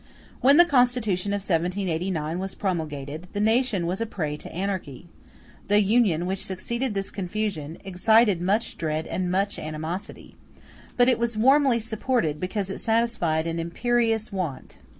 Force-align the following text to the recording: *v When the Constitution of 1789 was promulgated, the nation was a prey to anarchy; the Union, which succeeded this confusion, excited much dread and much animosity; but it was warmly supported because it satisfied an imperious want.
*v 0.01 0.07
When 0.41 0.57
the 0.57 0.65
Constitution 0.65 1.31
of 1.31 1.41
1789 1.41 2.39
was 2.39 2.55
promulgated, 2.55 3.27
the 3.33 3.39
nation 3.39 3.85
was 3.85 4.01
a 4.01 4.07
prey 4.07 4.35
to 4.35 4.51
anarchy; 4.51 5.09
the 5.67 5.79
Union, 5.83 6.25
which 6.25 6.43
succeeded 6.43 6.95
this 6.95 7.11
confusion, 7.11 7.77
excited 7.85 8.41
much 8.41 8.79
dread 8.79 9.05
and 9.05 9.29
much 9.29 9.59
animosity; 9.59 10.35
but 10.97 11.07
it 11.07 11.19
was 11.19 11.37
warmly 11.37 11.79
supported 11.79 12.39
because 12.39 12.71
it 12.71 12.79
satisfied 12.79 13.45
an 13.45 13.59
imperious 13.59 14.31
want. 14.33 14.79